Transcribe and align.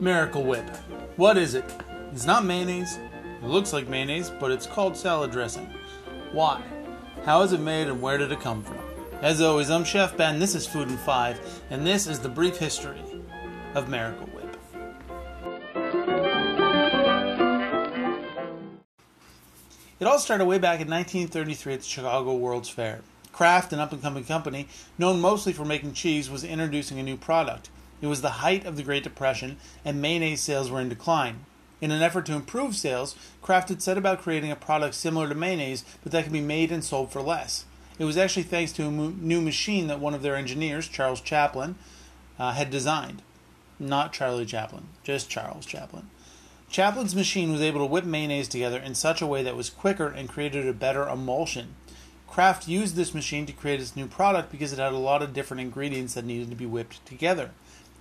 Miracle 0.00 0.44
Whip. 0.44 0.68
What 1.16 1.36
is 1.36 1.54
it? 1.54 1.64
It's 2.12 2.24
not 2.24 2.44
mayonnaise. 2.44 2.98
It 3.42 3.46
looks 3.46 3.72
like 3.72 3.88
mayonnaise, 3.88 4.30
but 4.30 4.52
it's 4.52 4.66
called 4.66 4.96
salad 4.96 5.32
dressing. 5.32 5.68
Why? 6.30 6.62
How 7.24 7.42
is 7.42 7.52
it 7.52 7.58
made 7.58 7.88
and 7.88 8.00
where 8.00 8.16
did 8.16 8.30
it 8.30 8.40
come 8.40 8.62
from? 8.62 8.78
As 9.22 9.40
always, 9.40 9.70
I'm 9.70 9.82
Chef 9.82 10.16
Ben, 10.16 10.38
this 10.38 10.54
is 10.54 10.68
Food 10.68 10.88
in 10.88 10.96
5, 10.98 11.62
and 11.70 11.84
this 11.84 12.06
is 12.06 12.20
the 12.20 12.28
brief 12.28 12.58
history 12.58 13.00
of 13.74 13.88
Miracle 13.88 14.28
Whip. 14.28 14.56
It 19.98 20.06
all 20.06 20.20
started 20.20 20.44
way 20.44 20.58
back 20.58 20.80
in 20.80 20.88
1933 20.88 21.74
at 21.74 21.80
the 21.80 21.86
Chicago 21.86 22.36
World's 22.36 22.68
Fair. 22.68 23.00
Kraft, 23.32 23.72
an 23.72 23.80
up 23.80 23.92
and 23.92 24.00
coming 24.00 24.22
company 24.22 24.68
known 24.96 25.20
mostly 25.20 25.52
for 25.52 25.64
making 25.64 25.94
cheese, 25.94 26.30
was 26.30 26.44
introducing 26.44 27.00
a 27.00 27.02
new 27.02 27.16
product. 27.16 27.70
It 28.00 28.06
was 28.06 28.22
the 28.22 28.30
height 28.30 28.64
of 28.64 28.76
the 28.76 28.82
Great 28.82 29.02
Depression, 29.02 29.56
and 29.84 30.00
mayonnaise 30.00 30.40
sales 30.40 30.70
were 30.70 30.80
in 30.80 30.88
decline. 30.88 31.44
In 31.80 31.90
an 31.90 32.02
effort 32.02 32.26
to 32.26 32.34
improve 32.34 32.74
sales, 32.76 33.14
Kraft 33.40 33.68
had 33.68 33.82
set 33.82 33.98
about 33.98 34.22
creating 34.22 34.50
a 34.50 34.56
product 34.56 34.94
similar 34.94 35.28
to 35.28 35.34
mayonnaise, 35.34 35.84
but 36.02 36.12
that 36.12 36.24
could 36.24 36.32
be 36.32 36.40
made 36.40 36.72
and 36.72 36.82
sold 36.82 37.12
for 37.12 37.22
less. 37.22 37.64
It 37.98 38.04
was 38.04 38.16
actually 38.16 38.44
thanks 38.44 38.72
to 38.72 38.86
a 38.86 38.90
new 38.90 39.40
machine 39.40 39.86
that 39.88 40.00
one 40.00 40.14
of 40.14 40.22
their 40.22 40.36
engineers, 40.36 40.88
Charles 40.88 41.20
Chaplin, 41.20 41.76
uh, 42.38 42.52
had 42.52 42.70
designed. 42.70 43.22
Not 43.78 44.12
Charlie 44.12 44.46
Chaplin, 44.46 44.88
just 45.02 45.30
Charles 45.30 45.66
Chaplin. 45.66 46.10
Chaplin's 46.68 47.14
machine 47.14 47.50
was 47.50 47.62
able 47.62 47.80
to 47.80 47.86
whip 47.86 48.04
mayonnaise 48.04 48.48
together 48.48 48.78
in 48.78 48.94
such 48.94 49.22
a 49.22 49.26
way 49.26 49.42
that 49.42 49.56
was 49.56 49.70
quicker 49.70 50.08
and 50.08 50.28
created 50.28 50.66
a 50.66 50.72
better 50.72 51.08
emulsion. 51.08 51.74
Kraft 52.26 52.68
used 52.68 52.94
this 52.94 53.14
machine 53.14 53.46
to 53.46 53.52
create 53.52 53.80
its 53.80 53.96
new 53.96 54.06
product 54.06 54.52
because 54.52 54.72
it 54.72 54.78
had 54.78 54.92
a 54.92 54.98
lot 54.98 55.22
of 55.22 55.32
different 55.32 55.62
ingredients 55.62 56.14
that 56.14 56.26
needed 56.26 56.50
to 56.50 56.56
be 56.56 56.66
whipped 56.66 57.04
together. 57.06 57.52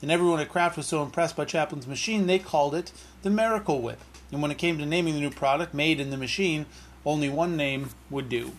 And 0.02 0.12
everyone 0.12 0.40
at 0.40 0.50
Kraft 0.50 0.78
was 0.78 0.86
so 0.86 1.02
impressed 1.02 1.36
by 1.36 1.45
Chaplin's 1.45 1.88
machine, 1.88 2.28
they 2.28 2.40
called 2.40 2.76
it 2.76 2.92
the 3.23 3.30
Miracle 3.30 3.81
Whip. 3.81 4.00
And 4.31 4.42
when 4.42 4.52
it 4.52 4.58
came 4.58 4.78
to 4.78 4.86
naming 4.86 5.16
the 5.16 5.22
new 5.22 5.31
product 5.31 5.73
made 5.73 6.00
in 6.00 6.09
the 6.12 6.17
machine, 6.17 6.66
only 7.06 7.30
one 7.30 7.56
name 7.56 7.89
would 8.09 8.30
do. 8.30 8.52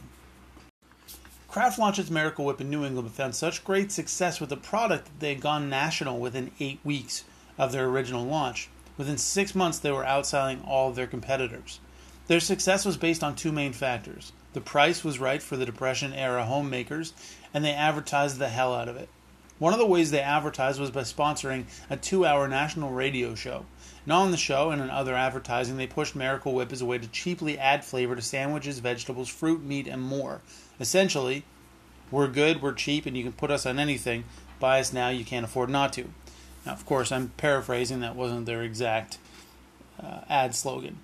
Kraft 1.46 1.78
launched 1.78 1.98
its 1.98 2.10
Miracle 2.10 2.44
Whip 2.44 2.60
in 2.60 2.70
New 2.70 2.84
England 2.84 3.08
but 3.08 3.16
found 3.16 3.34
such 3.34 3.64
great 3.64 3.92
success 3.92 4.40
with 4.40 4.50
the 4.50 4.56
product 4.56 5.06
that 5.06 5.20
they 5.20 5.30
had 5.30 5.40
gone 5.40 5.70
national 5.70 6.18
within 6.18 6.50
eight 6.60 6.80
weeks 6.84 7.24
of 7.56 7.72
their 7.72 7.86
original 7.86 8.24
launch. 8.24 8.68
Within 8.96 9.16
six 9.16 9.54
months, 9.54 9.78
they 9.78 9.92
were 9.92 10.04
outselling 10.04 10.66
all 10.66 10.88
of 10.88 10.96
their 10.96 11.06
competitors. 11.06 11.80
Their 12.26 12.40
success 12.40 12.84
was 12.84 12.96
based 12.96 13.24
on 13.24 13.34
two 13.34 13.52
main 13.52 13.72
factors. 13.72 14.32
The 14.52 14.60
price 14.60 15.04
was 15.04 15.18
right 15.18 15.42
for 15.42 15.56
the 15.56 15.66
Depression 15.66 16.12
era 16.12 16.44
homemakers, 16.44 17.14
and 17.54 17.64
they 17.64 17.72
advertised 17.72 18.38
the 18.38 18.48
hell 18.48 18.74
out 18.74 18.88
of 18.88 18.96
it. 18.96 19.08
One 19.58 19.72
of 19.72 19.78
the 19.78 19.86
ways 19.86 20.10
they 20.10 20.20
advertised 20.20 20.80
was 20.80 20.90
by 20.90 21.00
sponsoring 21.00 21.64
a 21.90 21.96
two 21.96 22.24
hour 22.24 22.46
national 22.46 22.90
radio 22.90 23.34
show. 23.34 23.66
And 24.04 24.12
on 24.12 24.30
the 24.30 24.36
show 24.36 24.70
and 24.70 24.80
in 24.80 24.88
other 24.88 25.14
advertising, 25.14 25.76
they 25.76 25.86
pushed 25.86 26.16
Miracle 26.16 26.54
Whip 26.54 26.72
as 26.72 26.80
a 26.80 26.86
way 26.86 26.98
to 26.98 27.08
cheaply 27.08 27.58
add 27.58 27.84
flavor 27.84 28.16
to 28.16 28.22
sandwiches, 28.22 28.78
vegetables, 28.78 29.28
fruit, 29.28 29.62
meat, 29.62 29.86
and 29.86 30.00
more. 30.00 30.40
Essentially, 30.80 31.44
we're 32.10 32.28
good, 32.28 32.62
we're 32.62 32.72
cheap, 32.72 33.04
and 33.04 33.16
you 33.16 33.22
can 33.22 33.32
put 33.32 33.50
us 33.50 33.66
on 33.66 33.78
anything. 33.78 34.24
Buy 34.60 34.80
us 34.80 34.92
now, 34.92 35.08
you 35.08 35.24
can't 35.24 35.44
afford 35.44 35.68
not 35.68 35.92
to. 35.94 36.08
Now, 36.64 36.72
of 36.72 36.86
course, 36.86 37.12
I'm 37.12 37.32
paraphrasing, 37.36 38.00
that 38.00 38.16
wasn't 38.16 38.46
their 38.46 38.62
exact 38.62 39.18
uh, 40.02 40.20
ad 40.28 40.54
slogan. 40.54 40.98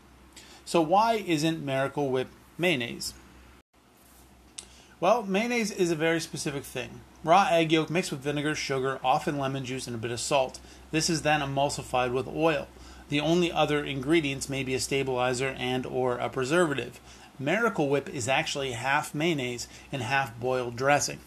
So, 0.65 0.81
why 0.81 1.15
isn't 1.15 1.65
Miracle 1.65 2.09
Whip 2.09 2.29
mayonnaise? 2.57 3.13
Well, 5.05 5.23
mayonnaise 5.23 5.71
is 5.71 5.91
a 5.91 5.97
very 5.97 6.19
specific 6.19 6.65
thing. 6.65 7.03
Raw 7.25 7.47
egg 7.51 7.73
yolk 7.73 7.91
mixed 7.91 8.11
with 8.11 8.23
vinegar, 8.23 8.55
sugar, 8.55 8.99
often 9.05 9.39
lemon 9.39 9.63
juice, 9.63 9.87
and 9.87 9.95
a 9.95 9.99
bit 9.99 10.11
of 10.11 10.19
salt. 10.19 10.61
This 10.93 11.11
is 11.11 11.21
then 11.21 11.43
emulsified 11.43 12.11
with 12.15 12.27
oil. 12.27 12.69
The 13.11 13.21
only 13.21 13.53
other 13.53 13.85
ingredients 13.85 14.49
may 14.49 14.63
be 14.63 14.73
a 14.73 14.81
stabilizer 14.81 15.55
and 15.59 15.85
or 15.85 16.17
a 16.17 16.31
preservative. 16.31 17.01
Miracle 17.39 17.91
Whip 17.91 18.09
is 18.09 18.29
actually 18.29 18.73
half 18.73 19.15
mayonnaise 19.15 19.69
and 19.93 20.01
half 20.01 20.41
boiled 20.41 20.75
dressing. 20.75 21.19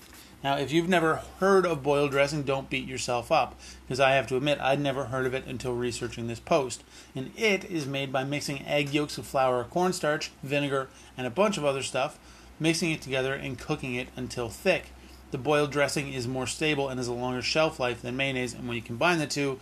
Now, 0.43 0.57
if 0.57 0.71
you've 0.71 0.89
never 0.89 1.21
heard 1.39 1.67
of 1.67 1.83
boiled 1.83 2.09
dressing, 2.09 2.41
don't 2.41 2.71
beat 2.71 2.87
yourself 2.87 3.31
up, 3.31 3.59
because 3.85 3.99
I 3.99 4.13
have 4.13 4.25
to 4.29 4.37
admit 4.37 4.59
I'd 4.59 4.81
never 4.81 5.05
heard 5.05 5.27
of 5.27 5.35
it 5.35 5.45
until 5.45 5.75
researching 5.75 6.25
this 6.25 6.39
post. 6.39 6.83
And 7.15 7.29
it 7.37 7.63
is 7.65 7.85
made 7.85 8.11
by 8.11 8.23
mixing 8.23 8.65
egg 8.65 8.91
yolks 8.91 9.17
with 9.17 9.27
flour 9.27 9.59
or 9.59 9.65
cornstarch, 9.65 10.31
vinegar, 10.41 10.87
and 11.15 11.27
a 11.27 11.29
bunch 11.29 11.59
of 11.59 11.65
other 11.65 11.83
stuff, 11.83 12.17
mixing 12.59 12.91
it 12.91 13.01
together 13.01 13.33
and 13.33 13.59
cooking 13.59 13.95
it 13.95 14.09
until 14.15 14.49
thick. 14.49 14.91
The 15.31 15.37
boiled 15.37 15.71
dressing 15.71 16.13
is 16.13 16.27
more 16.27 16.47
stable 16.47 16.89
and 16.89 16.99
has 16.99 17.07
a 17.07 17.13
longer 17.13 17.41
shelf 17.41 17.79
life 17.79 18.01
than 18.01 18.15
mayonnaise, 18.15 18.53
and 18.53 18.67
when 18.67 18.75
you 18.75 18.81
combine 18.81 19.19
the 19.19 19.27
two, 19.27 19.59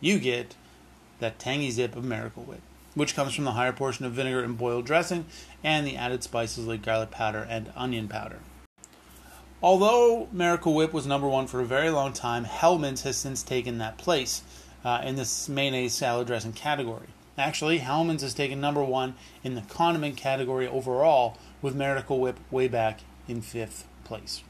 you 0.00 0.18
get 0.18 0.54
that 1.18 1.38
tangy 1.38 1.70
zip 1.70 1.96
of 1.96 2.04
Miracle 2.04 2.44
Whip, 2.44 2.62
which 2.94 3.14
comes 3.14 3.34
from 3.34 3.44
the 3.44 3.52
higher 3.52 3.72
portion 3.72 4.04
of 4.04 4.12
vinegar 4.12 4.42
in 4.42 4.54
boiled 4.54 4.86
dressing 4.86 5.26
and 5.62 5.86
the 5.86 5.96
added 5.96 6.22
spices 6.22 6.66
like 6.66 6.82
garlic 6.82 7.10
powder 7.10 7.46
and 7.50 7.72
onion 7.76 8.08
powder. 8.08 8.38
Although 9.62 10.28
Miracle 10.32 10.74
Whip 10.74 10.92
was 10.92 11.06
number 11.06 11.28
one 11.28 11.46
for 11.46 11.60
a 11.60 11.66
very 11.66 11.90
long 11.90 12.14
time, 12.14 12.44
Hellmann's 12.44 13.02
has 13.02 13.16
since 13.16 13.42
taken 13.42 13.78
that 13.78 13.98
place 13.98 14.42
uh, 14.84 15.02
in 15.04 15.16
this 15.16 15.48
mayonnaise 15.48 15.92
salad 15.92 16.26
dressing 16.26 16.54
category. 16.54 17.08
Actually, 17.38 17.78
Hellmann's 17.78 18.22
has 18.22 18.34
taken 18.34 18.60
number 18.60 18.84
one 18.84 19.14
in 19.42 19.54
the 19.54 19.62
condiment 19.62 20.16
category 20.16 20.66
overall, 20.66 21.38
with 21.62 21.74
Miracle 21.74 22.20
Whip 22.20 22.38
way 22.50 22.68
back 22.68 23.00
in 23.28 23.40
fifth 23.40 23.86
place. 24.04 24.42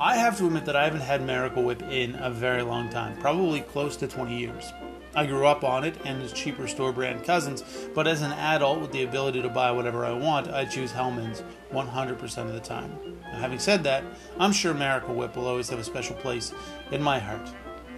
I 0.00 0.16
have 0.16 0.38
to 0.38 0.46
admit 0.46 0.64
that 0.66 0.76
I 0.76 0.84
haven't 0.84 1.00
had 1.00 1.24
Miracle 1.24 1.64
Whip 1.64 1.82
in 1.82 2.14
a 2.14 2.30
very 2.30 2.62
long 2.62 2.88
time, 2.88 3.18
probably 3.20 3.60
close 3.60 3.96
to 3.96 4.06
20 4.06 4.38
years. 4.38 4.72
I 5.14 5.26
grew 5.26 5.46
up 5.46 5.64
on 5.64 5.84
it 5.84 5.96
and 6.04 6.22
its 6.22 6.32
cheaper 6.32 6.66
store 6.68 6.92
brand 6.92 7.24
cousins, 7.24 7.64
but 7.94 8.06
as 8.06 8.22
an 8.22 8.32
adult 8.32 8.80
with 8.80 8.92
the 8.92 9.04
ability 9.04 9.42
to 9.42 9.48
buy 9.48 9.70
whatever 9.70 10.04
I 10.04 10.12
want, 10.12 10.48
I 10.48 10.64
choose 10.64 10.92
Hellmann's 10.92 11.42
100% 11.72 12.38
of 12.38 12.52
the 12.52 12.60
time. 12.60 12.98
Now, 13.22 13.38
having 13.38 13.58
said 13.58 13.84
that, 13.84 14.04
I'm 14.38 14.52
sure 14.52 14.74
Miracle 14.74 15.14
Whip 15.14 15.36
will 15.36 15.46
always 15.46 15.68
have 15.70 15.78
a 15.78 15.84
special 15.84 16.16
place 16.16 16.52
in 16.92 17.02
my 17.02 17.18
heart, 17.18 17.48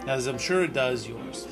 as 0.07 0.27
I'm 0.27 0.39
sure 0.39 0.63
it 0.63 0.73
does 0.73 1.07
yours. 1.07 1.47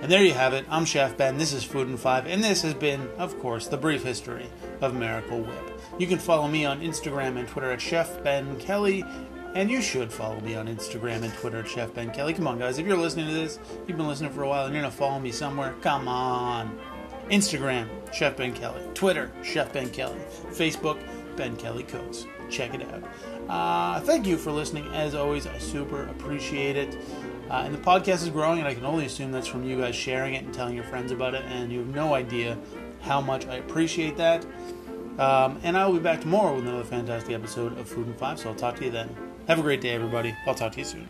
And 0.00 0.12
there 0.12 0.22
you 0.22 0.34
have 0.34 0.52
it. 0.52 0.66
I'm 0.68 0.84
Chef 0.84 1.16
Ben. 1.16 1.38
This 1.38 1.54
is 1.54 1.64
Food 1.64 1.88
in 1.88 1.96
5, 1.96 2.26
and 2.26 2.44
this 2.44 2.60
has 2.62 2.74
been, 2.74 3.08
of 3.16 3.38
course, 3.38 3.68
the 3.68 3.78
brief 3.78 4.02
history 4.02 4.46
of 4.82 4.94
Miracle 4.94 5.40
Whip. 5.40 5.80
You 5.98 6.06
can 6.06 6.18
follow 6.18 6.46
me 6.46 6.64
on 6.64 6.80
Instagram 6.80 7.38
and 7.38 7.48
Twitter 7.48 7.70
at 7.70 7.80
Chef 7.80 8.22
Ben 8.22 8.58
Kelly, 8.58 9.04
and 9.54 9.70
you 9.70 9.80
should 9.80 10.12
follow 10.12 10.40
me 10.40 10.56
on 10.56 10.66
Instagram 10.66 11.22
and 11.22 11.32
Twitter 11.34 11.60
at 11.60 11.68
Chef 11.68 11.94
Ben 11.94 12.10
Kelly. 12.10 12.34
Come 12.34 12.46
on, 12.46 12.58
guys. 12.58 12.78
If 12.78 12.86
you're 12.86 12.96
listening 12.96 13.28
to 13.28 13.32
this, 13.32 13.58
you've 13.86 13.96
been 13.96 14.08
listening 14.08 14.32
for 14.32 14.42
a 14.42 14.48
while 14.48 14.66
and 14.66 14.74
you're 14.74 14.82
going 14.82 14.92
to 14.92 14.98
follow 14.98 15.20
me 15.20 15.30
somewhere, 15.30 15.74
come 15.80 16.08
on. 16.08 16.78
Instagram, 17.30 17.88
Chef 18.12 18.36
Ben 18.36 18.52
Kelly. 18.52 18.82
Twitter, 18.94 19.30
Chef 19.42 19.72
Ben 19.72 19.88
Kelly. 19.90 20.18
Facebook, 20.50 20.98
Ben 21.36 21.56
Kelly 21.56 21.84
Coats. 21.84 22.26
Check 22.50 22.74
it 22.74 22.82
out. 22.82 23.02
Uh, 23.48 24.00
thank 24.00 24.26
you 24.26 24.36
for 24.36 24.50
listening. 24.50 24.86
As 24.94 25.14
always, 25.14 25.46
I 25.46 25.56
super 25.58 26.04
appreciate 26.08 26.76
it. 26.76 26.98
Uh, 27.50 27.62
and 27.64 27.74
the 27.74 27.78
podcast 27.78 28.22
is 28.22 28.30
growing, 28.30 28.58
and 28.58 28.68
I 28.68 28.74
can 28.74 28.84
only 28.84 29.06
assume 29.06 29.32
that's 29.32 29.46
from 29.46 29.64
you 29.64 29.78
guys 29.78 29.94
sharing 29.94 30.34
it 30.34 30.44
and 30.44 30.52
telling 30.52 30.74
your 30.74 30.84
friends 30.84 31.12
about 31.12 31.34
it. 31.34 31.42
And 31.46 31.70
you 31.70 31.78
have 31.80 31.94
no 31.94 32.14
idea 32.14 32.58
how 33.02 33.20
much 33.20 33.46
I 33.46 33.56
appreciate 33.56 34.16
that. 34.16 34.44
Um, 35.18 35.60
and 35.62 35.76
I 35.76 35.86
will 35.86 35.94
be 35.94 36.00
back 36.00 36.20
tomorrow 36.20 36.56
with 36.56 36.66
another 36.66 36.84
fantastic 36.84 37.34
episode 37.34 37.78
of 37.78 37.88
Food 37.88 38.08
in 38.08 38.14
Five. 38.14 38.38
So 38.38 38.48
I'll 38.48 38.54
talk 38.54 38.76
to 38.76 38.84
you 38.84 38.90
then. 38.90 39.14
Have 39.46 39.58
a 39.58 39.62
great 39.62 39.80
day, 39.80 39.90
everybody. 39.90 40.34
I'll 40.46 40.54
talk 40.54 40.72
to 40.72 40.78
you 40.78 40.84
soon. 40.84 41.08